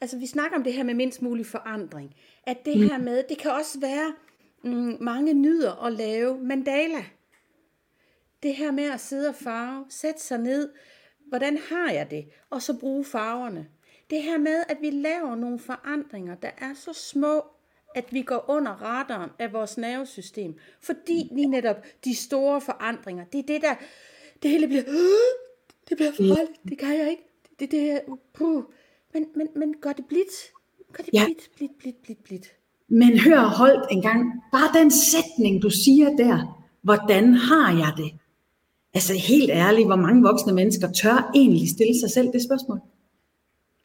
[0.00, 3.38] altså vi snakker om det her med mindst mulig forandring, at det her med, det
[3.38, 4.14] kan også være,
[4.62, 7.04] mm, mange nyder at lave mandala.
[8.42, 10.72] Det her med at sidde og farve, sætte sig ned,
[11.28, 13.68] hvordan har jeg det, og så bruge farverne.
[14.10, 17.44] Det her med, at vi laver nogle forandringer, der er så små,
[17.94, 20.58] at vi går under radaren af vores nervesystem.
[20.80, 23.74] Fordi lige netop de store forandringer, det er det der,
[24.42, 24.82] det hele bliver,
[25.88, 27.22] det bliver farligt, det kan jeg ikke.
[27.60, 28.00] Det, det er,
[28.40, 28.64] uh,
[29.14, 30.34] men, men, men gør det blidt.
[30.92, 31.24] Gør det Ja.
[31.24, 32.46] blidt, blidt, blidt, blidt, blidt.
[32.88, 34.20] Men hør holdt en gang,
[34.52, 38.10] bare den sætning, du siger der, hvordan har jeg det?
[38.94, 42.80] Altså helt ærligt, hvor mange voksne mennesker tør egentlig stille sig selv det spørgsmål?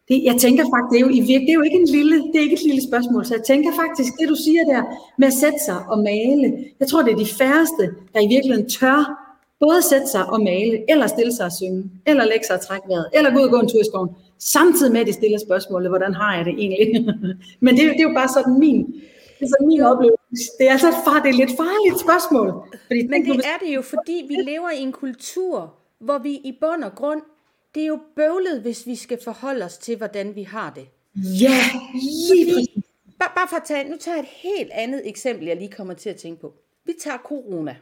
[0.08, 2.16] Det, jeg tænker faktisk, det er, jo, i virke, det er jo ikke en lille,
[2.28, 4.82] det er ikke et lille spørgsmål, så jeg tænker faktisk, det du siger der
[5.18, 8.70] med at sætte sig og male, jeg tror det er de færreste, der i virkeligheden
[8.70, 9.29] tør
[9.60, 12.88] både sætte sig og male, eller stille sig og synge, eller lægge sig og trække
[12.88, 15.38] vejret, eller gå ud og gå en tur i skoven, samtidig med at de stiller
[15.48, 17.06] spørgsmålet, hvordan har jeg det egentlig?
[17.66, 18.78] Men det, er jo- det er jo bare sådan min,
[19.40, 20.52] det er sådan min oplevelse.
[20.60, 22.48] Det er altså far, det er lidt farligt spørgsmål.
[22.88, 26.58] Fordi Men det er det jo, fordi vi lever i en kultur, hvor vi i
[26.62, 27.22] bund og grund,
[27.76, 30.86] det er jo bøvlet, hvis vi skal forholde os til, hvordan vi har det.
[31.42, 31.58] Ja,
[31.94, 32.84] lige præcis.
[33.20, 35.94] Bare, bare for at tage, nu tager jeg et helt andet eksempel, jeg lige kommer
[35.94, 36.54] til at tænke på.
[36.86, 37.72] Vi tager corona.
[37.72, 37.78] Mm.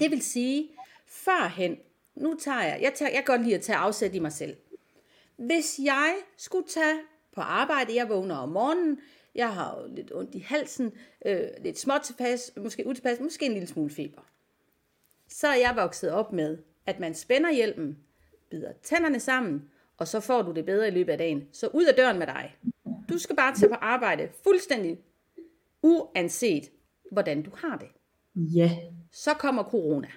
[0.00, 0.68] Det vil sige,
[1.06, 1.76] førhen,
[2.14, 4.56] nu tager jeg, jeg, tager, jeg kan godt lide at tage afsæt i mig selv.
[5.36, 6.98] Hvis jeg skulle tage
[7.34, 8.98] på arbejde, jeg vågner om morgenen,
[9.34, 10.92] jeg har jo lidt ondt i halsen,
[11.26, 14.22] øh, lidt småt tilpas, måske utilpas, måske en lille smule feber.
[15.28, 17.98] Så er jeg vokset op med, at man spænder hjelmen,
[18.50, 19.62] bider tænderne sammen,
[19.96, 21.42] og så får du det bedre i løbet af dagen.
[21.52, 22.56] Så ud af døren med dig.
[23.08, 24.98] Du skal bare tage på arbejde fuldstændig
[25.82, 26.70] uanset,
[27.10, 27.88] hvordan du har det
[28.34, 28.78] Ja,
[29.12, 30.08] så kommer corona.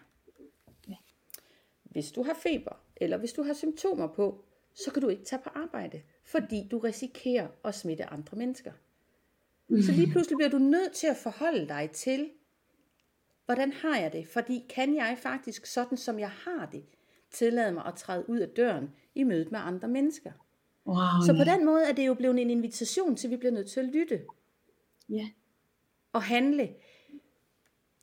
[1.83, 5.41] Hvis du har feber, eller hvis du har symptomer på, så kan du ikke tage
[5.43, 8.71] på arbejde, fordi du risikerer at smitte andre mennesker.
[9.69, 12.29] Så lige pludselig bliver du nødt til at forholde dig til,
[13.45, 14.27] hvordan har jeg det?
[14.27, 16.85] Fordi kan jeg faktisk, sådan som jeg har det,
[17.31, 20.31] tillade mig at træde ud af døren i mødet med andre mennesker?
[20.85, 23.51] wow, Så på den måde er det jo blevet en invitation til, at vi bliver
[23.51, 24.21] nødt til at lytte
[25.09, 25.29] ja.
[26.13, 26.75] og handle.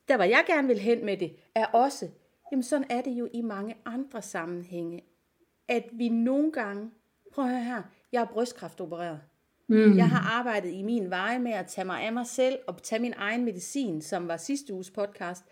[0.07, 2.09] Der hvor jeg gerne vil hen med det, er også,
[2.51, 5.03] jamen sådan er det jo i mange andre sammenhænge,
[5.67, 6.91] at vi nogle gange,
[7.33, 9.21] prøv at høre her, jeg er brystkræftopereret.
[9.67, 9.97] Mm.
[9.97, 13.01] Jeg har arbejdet i min veje med at tage mig af mig selv og tage
[13.01, 15.43] min egen medicin, som var sidste uges podcast.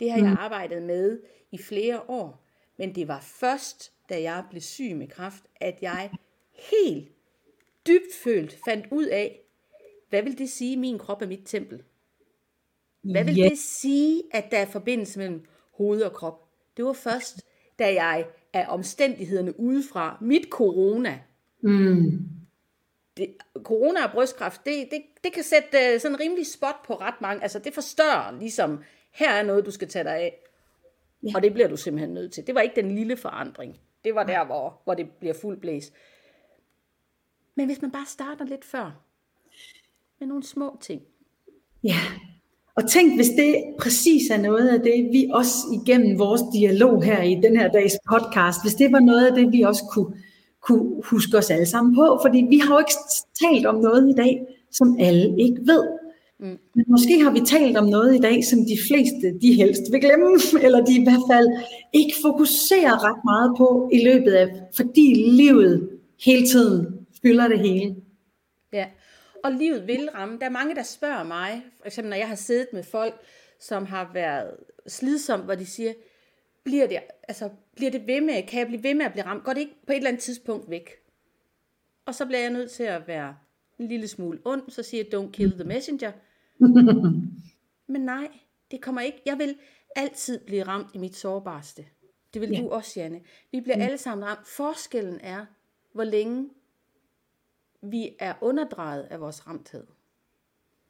[0.00, 1.20] Det har jeg arbejdet med
[1.50, 2.46] i flere år.
[2.76, 6.10] Men det var først, da jeg blev syg med kræft, at jeg
[6.70, 7.08] helt
[7.86, 9.40] dybt følt fandt ud af,
[10.08, 11.82] hvad vil det sige, min krop er mit tempel?
[13.02, 13.48] Hvad vil Ja.
[13.48, 15.44] det sige, at der er forbindelse mellem
[15.76, 16.48] hoved og krop?
[16.76, 17.46] Det var først,
[17.78, 21.20] da jeg af omstændighederne udefra, mit corona,
[21.62, 22.28] Mm.
[23.16, 23.34] det,
[23.64, 27.20] corona og brystkræft, det, det, det kan sætte uh, sådan en rimelig spot på ret
[27.20, 27.42] mange.
[27.42, 28.82] Altså det forstørrer ligesom,
[29.12, 30.36] her er noget, du skal tage dig af.
[31.22, 31.32] Ja.
[31.34, 32.46] Og det bliver du simpelthen nødt til.
[32.46, 33.80] Det var ikke den lille forandring.
[34.04, 35.92] Det var der, hvor, hvor det bliver fuld blæs.
[37.54, 39.02] Men hvis man bare starter lidt før,
[40.18, 41.02] med nogle små ting.
[41.84, 42.00] Ja,
[42.76, 47.22] og tænk, hvis det præcis er noget af det, vi også igennem vores dialog her
[47.22, 50.14] i den her dags podcast, hvis det var noget af det, vi også kunne,
[50.62, 52.98] kunne huske os alle sammen på, fordi vi har jo ikke
[53.42, 55.82] talt om noget i dag, som alle ikke ved.
[56.40, 56.58] Mm.
[56.74, 60.00] Men måske har vi talt om noget i dag, som de fleste, de helst vil
[60.00, 60.30] glemme,
[60.64, 61.48] eller de i hvert fald
[61.92, 65.88] ikke fokuserer ret meget på i løbet af, fordi livet
[66.24, 66.86] hele tiden
[67.22, 67.94] fylder det hele.
[69.44, 70.38] Ja, og livet vil ramme.
[70.38, 73.14] Der er mange, der spørger mig, for eksempel når jeg har siddet med folk,
[73.60, 75.92] som har været slidsomt, hvor de siger,
[76.64, 76.98] bliver det,
[77.28, 79.44] altså, bliver det ved med, kan jeg blive ved med at blive ramt?
[79.44, 80.90] Går det ikke på et eller andet tidspunkt væk?
[82.06, 83.36] Og så bliver jeg nødt til at være
[83.78, 86.12] en lille smule ond, så siger jeg, don't kill the messenger.
[87.92, 88.28] Men nej,
[88.70, 89.22] det kommer ikke.
[89.26, 89.56] Jeg vil
[89.96, 91.84] altid blive ramt i mit sårbarste.
[92.34, 92.60] Det vil Ja.
[92.60, 93.20] du også, Janne.
[93.52, 94.46] Vi bliver alle sammen ramt.
[94.48, 95.46] Forskellen er,
[95.92, 96.48] hvor længe
[97.82, 99.86] vi er underdrejet af vores ramthed.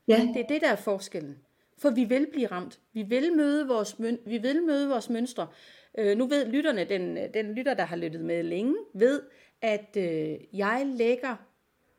[0.09, 1.39] Ja, Det er det, der er forskellen.
[1.79, 2.81] For vi vil blive ramt.
[2.93, 5.49] Vi vil møde vores, vi vil møde vores mønstre.
[5.99, 9.23] Øh, nu ved lytterne, den, den lytter, der har lyttet med længe, ved,
[9.63, 11.37] at øh, jeg lægger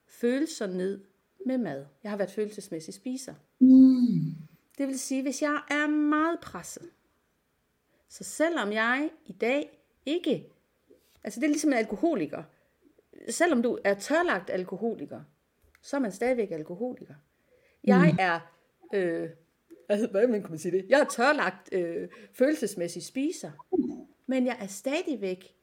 [0.08, 1.02] følelser ned
[1.46, 1.86] med mad.
[2.04, 3.34] Jeg har været følelsesmæssig spiser.
[3.60, 4.36] mm.
[4.78, 6.90] Det vil sige, hvis jeg er meget presset,
[8.10, 10.50] så selvom jeg i dag ikke,
[11.24, 12.44] altså det er ligesom en alkoholiker,
[13.30, 15.22] selvom du er tørlagt alkoholiker,
[15.82, 17.14] så er man stadigvæk alkoholiker.
[17.84, 18.40] Jeg er,
[18.94, 19.30] øh,
[20.14, 20.86] man kan man sige det?
[20.90, 23.52] Jeg er tørlagt øh, følelsesmæssig spiser,
[24.26, 25.56] men jeg er stadigvæk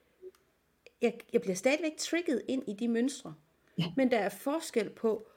[1.02, 3.34] jeg, jeg bliver stadigvæk trigget ind i de mønstre.
[3.78, 3.84] Ja.
[3.96, 5.28] Men der er forskel på,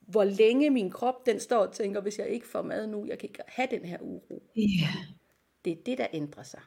[0.00, 3.18] hvor længe min krop den står og tænker, hvis jeg ikke får mad nu, jeg
[3.18, 4.42] kan ikke have den her uro.
[4.56, 4.88] Ja.
[5.64, 6.60] Det er det, der ændrer sig.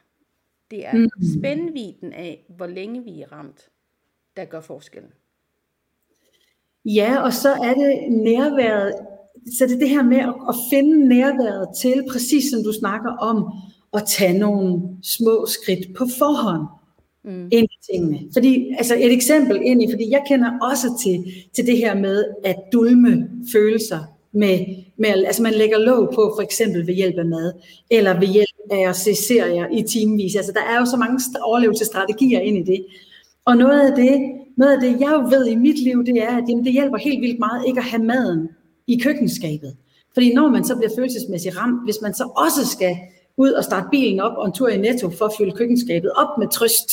[0.70, 1.08] Det er mm.
[1.38, 3.70] spændviden af, hvor længe vi er ramt,
[4.36, 5.10] der gør forskellen.
[6.84, 8.94] Ja, og så er det nærværet,
[9.58, 13.52] så det er det her med at, finde nærværet til, præcis som du snakker om,
[13.94, 16.66] at tage nogle små skridt på forhånd
[17.24, 17.48] mm.
[17.52, 18.20] ind i tingene.
[18.32, 22.24] Fordi, altså et eksempel ind i, fordi jeg kender også til, til det her med
[22.44, 23.98] at dulme følelser
[24.32, 24.58] med,
[24.96, 27.52] med, altså man lægger låg på for eksempel ved hjælp af mad,
[27.90, 30.36] eller ved hjælp af at se serier i timevis.
[30.36, 32.86] Altså der er jo så mange overlevelsesstrategier ind i det.
[33.50, 34.20] Og noget af det,
[34.56, 36.98] noget af det jeg jo ved i mit liv, det er, at jamen, det hjælper
[36.98, 38.48] helt vildt meget ikke at have maden
[38.86, 39.76] i køkkenskabet.
[40.14, 42.96] Fordi når man så bliver følelsesmæssigt ramt, hvis man så også skal
[43.36, 46.38] ud og starte bilen op og en tur i Netto for at fylde køkkenskabet op
[46.38, 46.90] med trøst,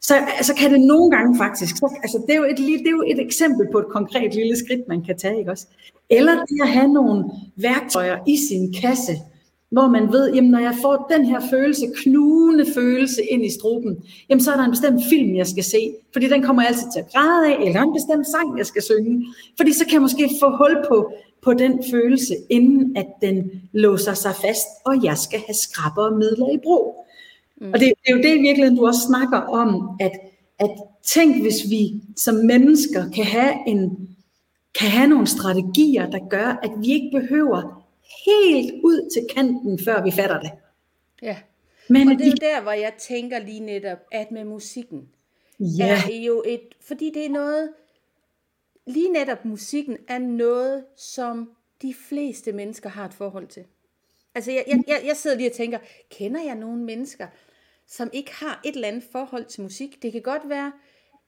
[0.00, 2.90] så altså, kan det nogle gange faktisk, så, altså, det, er jo et, det er
[2.90, 5.66] jo et eksempel på et konkret lille skridt, man kan tage, ikke også?
[6.10, 7.24] Eller det at have nogle
[7.56, 9.12] værktøjer i sin kasse,
[9.70, 13.96] hvor man ved, jamen når jeg får den her følelse, knugende følelse ind i struben,
[14.30, 16.86] jamen så er der en bestemt film, jeg skal se, fordi den kommer jeg altid
[16.92, 19.26] til at græde af, eller en bestemt sang, jeg skal synge,
[19.56, 24.14] fordi så kan jeg måske få hul på, på den følelse, inden at den låser
[24.14, 27.06] sig fast, og jeg skal have skrabber og midler i brug.
[27.60, 27.72] Mm.
[27.72, 30.12] Og det, det er jo det i virkeligheden, du også snakker om, at,
[30.58, 30.70] at
[31.06, 34.08] tænk, hvis vi som mennesker kan have, en,
[34.78, 37.77] kan have nogle strategier, der gør, at vi ikke behøver
[38.26, 40.50] helt ud til kanten, før vi fatter det.
[41.22, 41.36] Ja,
[41.88, 45.08] Men og det er jo der, hvor jeg tænker lige netop, at med musikken,
[45.60, 46.02] ja.
[46.12, 47.72] er jo et, fordi det er noget,
[48.86, 51.50] lige netop musikken er noget, som
[51.82, 53.64] de fleste mennesker har et forhold til.
[54.34, 55.78] Altså jeg, jeg, jeg sidder lige og tænker,
[56.10, 57.26] kender jeg nogle mennesker,
[57.86, 60.02] som ikke har et eller andet forhold til musik?
[60.02, 60.72] Det kan godt være,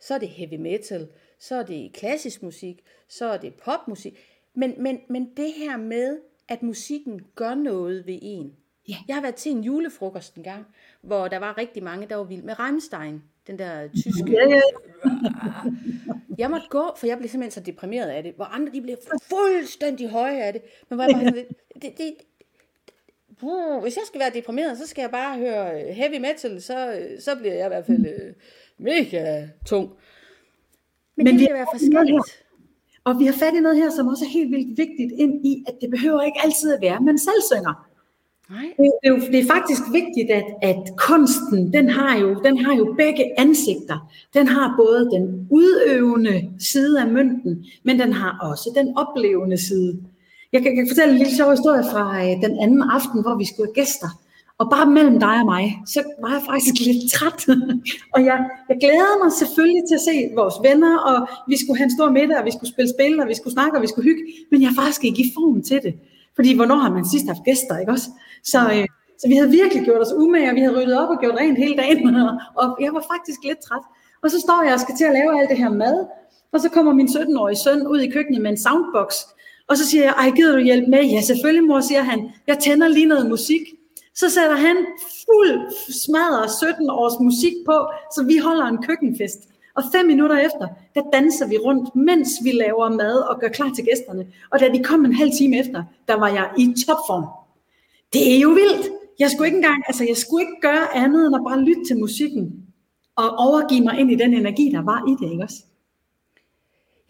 [0.00, 4.18] så er det heavy metal, så er det klassisk musik, så er det popmusik.
[4.54, 6.18] Men, men, men det her med,
[6.50, 8.52] at musikken gør noget ved en.
[8.88, 8.94] Ja.
[9.08, 10.66] Jeg har været til en julefrokost en gang,
[11.02, 14.32] hvor der var rigtig mange, der var vilde med Rammstein, den der tyske.
[14.32, 14.60] Ja, ja.
[16.38, 18.96] Jeg måtte gå, for jeg blev simpelthen så deprimeret af det, hvor andre de blev
[19.22, 20.62] fuldstændig høje af det.
[20.88, 21.46] Men var jeg bare sådan,
[21.82, 22.14] det, det,
[23.42, 27.06] uh, hvis jeg skal være deprimeret, så skal jeg bare høre øh, heavy metal, så,
[27.20, 28.34] så bliver jeg i hvert fald uh,
[28.78, 29.90] mega tung.
[31.16, 32.44] Men, Men det vil være forskelligt.
[33.04, 35.64] Og vi har fat i noget her, som også er helt vildt vigtigt ind i,
[35.68, 37.74] at det behøver ikke altid at være, at man selv synger.
[38.50, 38.68] Nej.
[38.78, 42.74] Det, er jo, det er faktisk vigtigt, at, at kunsten, den har, jo, den har
[42.76, 44.10] jo begge ansigter.
[44.34, 50.00] Den har både den udøvende side af mønten, men den har også den oplevende side.
[50.52, 53.38] Jeg kan, jeg kan fortælle en lille sjov historie fra øh, den anden aften, hvor
[53.38, 54.10] vi skulle have gæster.
[54.60, 57.40] Og bare mellem dig og mig, så var jeg faktisk lidt træt.
[58.14, 58.38] og jeg,
[58.70, 61.16] jeg glæder mig selvfølgelig til at se vores venner, og
[61.50, 63.74] vi skulle have en stor middag, og vi skulle spille spil, og vi skulle snakke,
[63.78, 64.22] og vi skulle hygge.
[64.50, 65.94] Men jeg er faktisk ikke i form til det.
[66.36, 68.08] Fordi hvornår har man sidst haft gæster, ikke også?
[68.52, 68.86] Så, øh,
[69.20, 71.58] så vi havde virkelig gjort os umage, og vi havde ryddet op og gjort rent
[71.64, 72.00] hele dagen.
[72.60, 73.84] og jeg var faktisk lidt træt.
[74.22, 75.96] Og så står jeg og skal til at lave alt det her mad.
[76.52, 79.08] Og så kommer min 17-årige søn ud i køkkenet med en soundbox.
[79.68, 81.02] Og så siger jeg, ej, gider du hjælpe med?
[81.14, 82.18] Ja, selvfølgelig mor, siger han.
[82.46, 83.62] Jeg tænder lige noget musik.
[84.14, 84.76] Så sætter han
[85.26, 85.70] fuld
[86.04, 89.38] smadret 17 års musik på, så vi holder en køkkenfest.
[89.76, 93.70] Og fem minutter efter, der danser vi rundt, mens vi laver mad og gør klar
[93.74, 94.26] til gæsterne.
[94.50, 97.24] Og da de kom en halv time efter, der var jeg i topform.
[98.12, 98.88] Det er jo vildt.
[99.18, 101.98] Jeg skulle ikke engang, altså jeg skulle ikke gøre andet end at bare lytte til
[101.98, 102.66] musikken
[103.16, 105.62] og overgive mig ind i den energi, der var i det, ikke også?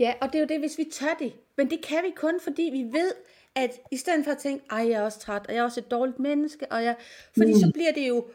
[0.01, 1.33] Ja, og det er jo det, hvis vi tør det.
[1.57, 3.13] Men det kan vi kun, fordi vi ved,
[3.55, 5.81] at i stedet for at tænke, ej, jeg er også træt, og jeg er også
[5.81, 6.97] et dårligt menneske, og jeg,
[7.37, 7.61] fordi mm.
[7.61, 8.29] så bliver det jo,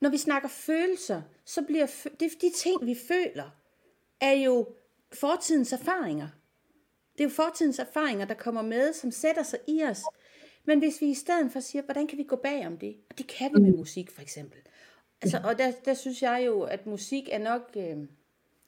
[0.00, 1.86] når vi snakker følelser, så bliver
[2.20, 3.50] det, de ting, vi føler,
[4.20, 4.68] er jo
[5.12, 6.28] fortidens erfaringer.
[7.12, 10.02] Det er jo fortidens erfaringer, der kommer med, som sætter sig i os.
[10.64, 12.96] Men hvis vi i stedet for siger, hvordan kan vi gå bag om det?
[13.10, 13.78] Og det kan vi med mm.
[13.78, 14.58] musik for eksempel.
[15.22, 17.96] Altså, og der, der synes jeg jo, at musik er nok, øh,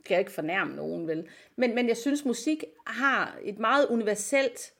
[0.05, 4.75] kan jeg ikke fornærme nogen vel, men, men jeg synes, musik har et meget universelt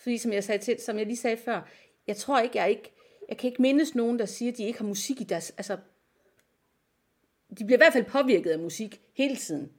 [0.00, 1.60] fordi som jeg, sagde til, som jeg lige sagde før,
[2.06, 2.92] jeg tror ikke, jeg ikke,
[3.28, 5.76] jeg kan ikke mindes nogen, der siger, at de ikke har musik i deres, altså,
[7.58, 9.70] de bliver i hvert fald påvirket af musik hele tiden.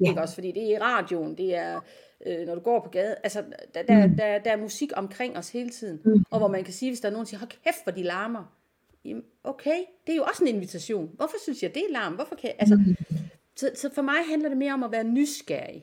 [0.00, 0.08] Ja.
[0.08, 1.80] Ikke også, fordi det er i radioen, det er,
[2.26, 3.44] øh, når du går på gaden, altså,
[3.74, 4.16] der, der, mm.
[4.16, 6.24] der, der er musik omkring os hele tiden, mm.
[6.30, 8.02] og hvor man kan sige, hvis der er nogen, der siger, hold kæft, hvor de
[8.02, 8.56] larmer,
[9.04, 11.10] jamen, okay, det er jo også en invitation.
[11.14, 12.14] Hvorfor synes jeg, det er larm?
[12.14, 13.16] Hvorfor kan jeg, altså, mm.
[13.60, 15.82] Så, så for mig handler det mere om at være nysgerrig,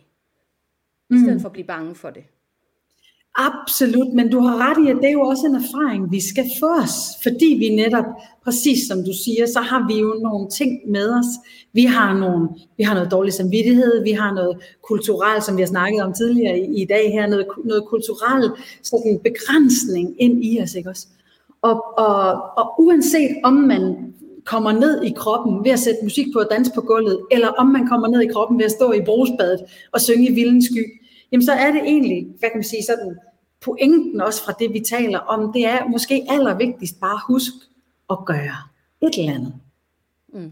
[1.10, 1.40] i stedet mm.
[1.40, 2.24] for at blive bange for det.
[3.40, 6.46] Absolut, men du har ret i, at det er jo også en erfaring, vi skal
[6.60, 8.06] få os, fordi vi netop,
[8.44, 11.32] præcis som du siger, så har vi jo nogle ting med os.
[11.74, 15.68] Vi har, nogle, vi har noget dårlig samvittighed, vi har noget kulturelt, som vi har
[15.68, 18.52] snakket om tidligere i, i dag her, noget, noget kulturelt
[18.84, 21.08] sådan begrænsning ind i os, ikke også?
[21.62, 24.07] Og, og, og uanset om man
[24.48, 27.68] kommer ned i kroppen ved at sætte musik på og danse på gulvet, eller om
[27.68, 29.60] man kommer ned i kroppen ved at stå i brugsbadet
[29.92, 30.84] og synge i vildens sky,
[31.32, 33.16] jamen så er det egentlig, hvad kan man sige, sådan
[33.62, 37.54] pointen også fra det, vi taler om, det er måske allervigtigst bare husk
[38.10, 38.58] at gøre
[39.02, 39.54] et eller andet.
[40.34, 40.52] Mm.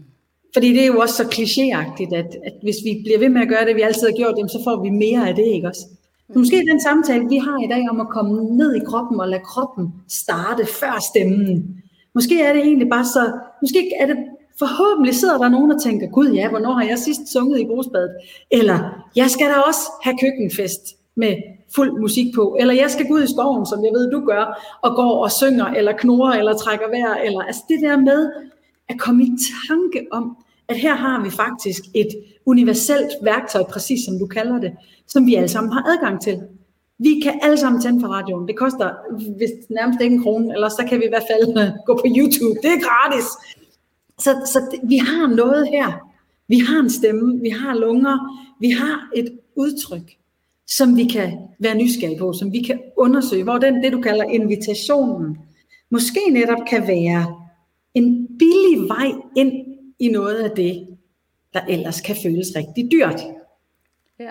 [0.54, 3.48] Fordi det er jo også så klichéagtigt, at, at hvis vi bliver ved med at
[3.48, 5.86] gøre det, vi altid har gjort, jamen, så får vi mere af det, ikke også?
[6.32, 9.28] Så måske den samtale, vi har i dag om at komme ned i kroppen og
[9.28, 11.82] lade kroppen starte før stemmen.
[12.14, 13.32] Måske er det egentlig bare så,
[13.62, 14.16] måske er det
[14.58, 18.10] Forhåbentlig sidder der nogen og tænker, gud ja, hvornår har jeg sidst sunget i brugsbadet?
[18.50, 20.82] Eller, jeg skal da også have køkkenfest
[21.16, 21.36] med
[21.74, 22.56] fuld musik på.
[22.60, 25.32] Eller jeg skal gå ud i skoven, som jeg ved, du gør, og går og
[25.32, 27.14] synger, eller knurrer, eller trækker vejr.
[27.14, 28.30] Eller, altså det der med
[28.88, 29.30] at komme i
[29.68, 30.36] tanke om,
[30.68, 32.08] at her har vi faktisk et
[32.46, 34.72] universelt værktøj, præcis som du kalder det,
[35.06, 36.42] som vi alle sammen har adgang til.
[36.98, 38.48] Vi kan alle sammen tænde for radioen.
[38.48, 38.90] Det koster
[39.36, 42.58] hvis nærmest ikke en krone, eller så kan vi i hvert fald gå på YouTube.
[42.62, 43.26] Det er gratis.
[44.18, 46.12] Så, så vi har noget her.
[46.48, 48.16] Vi har en stemme, vi har lunger,
[48.60, 50.16] vi har et udtryk,
[50.66, 54.24] som vi kan være nysgerrige på, som vi kan undersøge, hvor den, det du kalder
[54.24, 55.38] invitationen,
[55.90, 57.34] måske netop kan være
[57.94, 59.52] en billig vej ind
[59.98, 60.86] i noget af det,
[61.54, 63.20] der ellers kan føles rigtig dyrt.
[64.18, 64.30] Ja.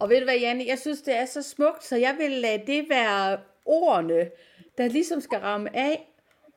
[0.00, 2.62] Og ved du hvad, Janne, jeg synes, det er så smukt, så jeg vil lade
[2.66, 4.30] det være ordene,
[4.78, 6.08] der ligesom skal ramme af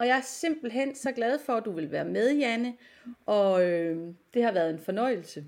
[0.02, 2.74] og jeg er simpelthen så glad for, at du vil være med, Janne.
[3.26, 3.98] Og øh,
[4.34, 5.44] det har været en fornøjelse.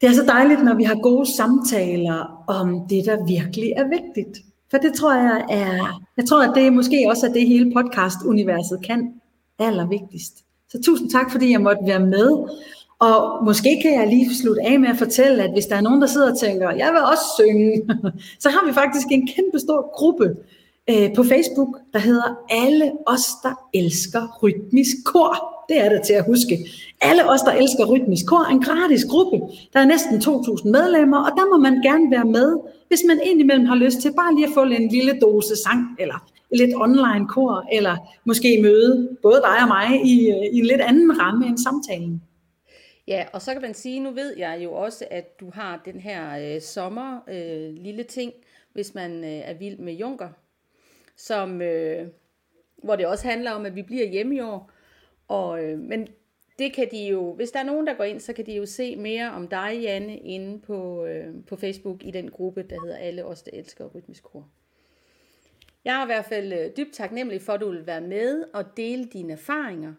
[0.00, 4.38] Det er så dejligt, når vi har gode samtaler om det, der virkelig er vigtigt.
[4.70, 8.84] For det tror jeg er, jeg tror, at det måske også er det hele podcast-universet
[8.84, 9.20] kan
[9.58, 10.44] allervigtigst.
[10.68, 12.28] Så tusind tak, fordi jeg måtte være med.
[13.08, 16.00] Og måske kan jeg lige slutte af med at fortælle, at hvis der er nogen,
[16.00, 17.82] der sidder og tænker, jeg vil også synge,
[18.44, 20.26] så har vi faktisk en kæmpe stor gruppe,
[20.90, 25.32] øh, på Facebook, der hedder Alle os, der elsker rytmisk kor.
[25.68, 26.54] Det er det til at huske.
[27.00, 29.36] Alle os, der elsker rytmisk kor, er en gratis gruppe.
[29.72, 32.48] Der er næsten 2.000 medlemmer, og der må man gerne være med,
[32.88, 36.18] hvis man indimellem har lyst til bare lige at få en lille dose sang, eller
[36.60, 40.80] lidt online kor, eller måske møde både dig og mig i, øh, i en lidt
[40.80, 42.22] anden ramme end samtalen.
[43.06, 46.00] Ja, og så kan man sige, nu ved jeg jo også, at du har den
[46.00, 48.32] her øh, sommer øh, lille ting,
[48.72, 50.28] hvis man øh, er vild med Junker,
[51.16, 52.08] som, øh,
[52.76, 54.70] hvor det også handler om, at vi bliver hjemme i år.
[55.28, 56.08] Og, øh, men
[56.58, 58.66] det kan de jo, hvis der er nogen, der går ind, så kan de jo
[58.66, 62.96] se mere om dig, Janne, inde på, øh, på Facebook i den gruppe, der hedder
[62.96, 64.48] Alle os, der elsker rytmisk kor.
[65.84, 68.76] Jeg er i hvert fald øh, dybt taknemmelig for, at du vil være med og
[68.76, 69.94] dele dine erfaringer.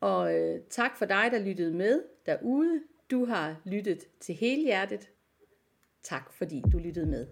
[0.00, 2.82] Og øh, tak for dig, der lyttede med derude.
[3.10, 5.08] Du har lyttet til hele hjertet.
[6.02, 7.26] Tak fordi du lyttede med.